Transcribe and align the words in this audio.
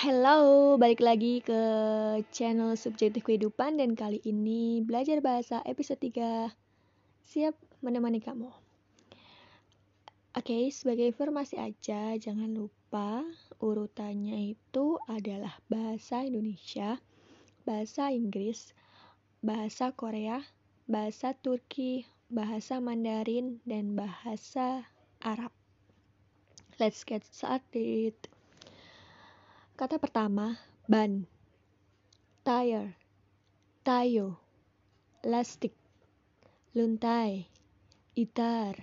Halo, 0.00 0.80
balik 0.80 1.04
lagi 1.04 1.44
ke 1.44 1.60
channel 2.32 2.72
Subjektif 2.72 3.20
Kehidupan 3.20 3.76
dan 3.76 3.92
kali 3.92 4.16
ini 4.24 4.80
belajar 4.80 5.20
bahasa 5.20 5.60
episode 5.68 6.00
3. 6.00 6.48
Siap 7.20 7.52
menemani 7.84 8.24
kamu. 8.24 8.48
Oke, 10.32 10.72
sebagai 10.72 11.04
informasi 11.04 11.60
aja, 11.60 12.16
jangan 12.16 12.48
lupa 12.48 13.28
urutannya 13.60 14.56
itu 14.56 14.96
adalah 15.04 15.60
bahasa 15.68 16.24
Indonesia, 16.24 16.96
bahasa 17.68 18.08
Inggris, 18.08 18.72
bahasa 19.44 19.92
Korea, 19.92 20.40
bahasa 20.88 21.36
Turki, 21.36 22.08
bahasa 22.32 22.80
Mandarin, 22.80 23.60
dan 23.68 24.00
bahasa 24.00 24.80
Arab. 25.20 25.52
Let's 26.80 27.04
get 27.04 27.20
started. 27.28 28.39
Kata 29.80 29.96
pertama, 29.96 30.60
ban, 30.84 31.24
tire, 32.44 33.00
tayo, 33.80 34.36
lastik, 35.24 35.72
luntai, 36.76 37.48
itar. 38.12 38.76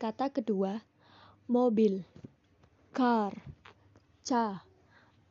Kata 0.00 0.32
kedua, 0.32 0.80
mobil, 1.52 2.08
car, 2.96 3.44
ca, 4.24 4.64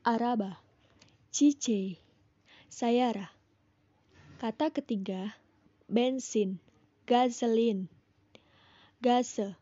araba, 0.05 0.61
cice, 1.33 1.97
sayara. 2.69 3.33
Kata 4.37 4.69
ketiga, 4.69 5.33
bensin, 5.89 6.61
gasolin, 7.09 7.89
gase, 9.01 9.57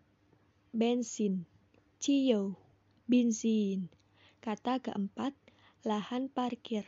bensin, 0.75 1.47
ciyo, 1.95 2.59
bensin. 3.07 3.87
Kata 4.39 4.79
keempat, 4.79 5.35
lahan 5.83 6.31
parkir, 6.31 6.87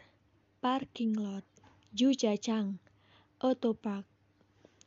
parking 0.63 1.11
lot, 1.19 1.43
jujacang, 1.91 2.80
park, 3.83 4.08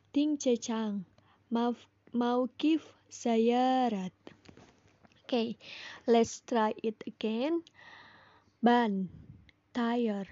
ting 0.09 0.33
cecang, 0.41 1.05
mau 1.53 1.77
maukif 2.09 2.81
sayarat. 3.05 4.13
Okay, 5.25 5.61
let's 6.09 6.41
try 6.41 6.73
it 6.81 6.97
again. 7.05 7.61
Ban, 8.65 9.13
tire, 9.69 10.25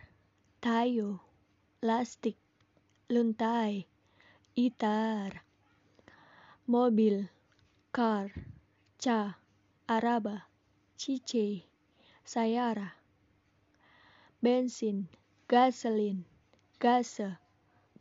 tayo, 0.58 1.22
lastik, 1.86 2.42
luntai, 3.14 3.86
itar, 4.58 5.45
mobil, 6.66 7.30
car, 7.94 8.34
ca, 8.97 9.38
araba, 9.86 10.50
cice, 10.97 11.73
sayara, 12.24 12.96
bensin, 14.44 15.08
gasolin, 15.48 16.24
gase, 16.80 17.38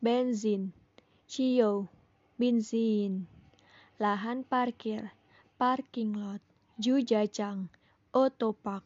benzin, 0.02 0.72
cio, 1.26 1.86
benzin, 2.38 3.26
lahan 3.98 4.42
parkir, 4.42 5.14
parking 5.58 6.14
lot, 6.18 6.42
jujacang, 6.78 7.70
otopark, 8.10 8.82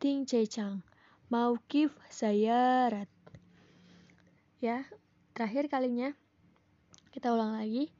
tingcecang, 0.00 0.80
maukif 1.28 1.92
sayarat. 2.08 3.08
Ya, 4.64 4.88
terakhir 5.36 5.68
kalinya 5.68 6.16
kita 7.12 7.30
ulang 7.30 7.60
lagi. 7.60 7.92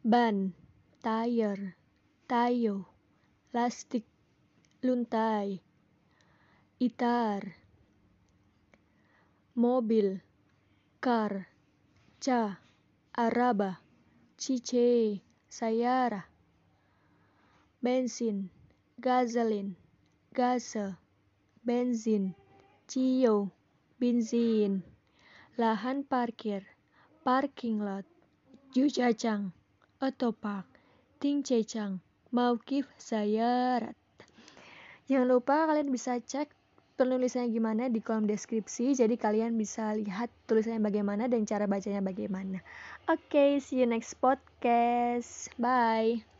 Ban, 0.00 0.56
tire, 1.04 1.76
tayo, 2.24 2.88
lastik, 3.52 4.08
luntai, 4.80 5.60
itar, 6.78 7.58
mobil, 9.58 10.22
car, 11.02 11.50
ca, 12.22 12.62
araba, 13.18 13.82
cice, 14.38 15.18
sayara, 15.50 16.30
bensin, 17.82 18.50
gasolin, 19.02 19.74
gase, 20.30 20.94
benzin, 21.66 22.38
cio, 22.86 23.50
benzin, 23.98 24.86
lahan 25.58 26.06
parkir, 26.06 26.62
parking 27.26 27.82
lot, 27.82 28.06
jujacang, 28.70 29.50
otopark, 29.98 30.70
tingcecang, 31.18 31.98
maukif 32.30 32.86
sayarat. 33.02 33.98
Jangan 35.10 35.26
lupa 35.26 35.66
kalian 35.66 35.90
bisa 35.90 36.22
cek 36.22 36.57
penulisannya 36.98 37.54
gimana 37.54 37.86
di 37.86 38.02
kolom 38.02 38.26
deskripsi 38.26 38.98
jadi 38.98 39.14
kalian 39.14 39.54
bisa 39.54 39.94
lihat 39.94 40.28
tulisannya 40.50 40.82
bagaimana 40.82 41.30
dan 41.30 41.46
cara 41.46 41.70
bacanya 41.70 42.02
bagaimana. 42.02 42.58
Oke 43.06 43.30
okay, 43.30 43.50
see 43.62 43.78
you 43.78 43.86
next 43.86 44.18
podcast. 44.18 45.54
Bye 45.54 46.37